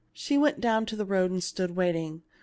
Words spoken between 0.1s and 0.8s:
She went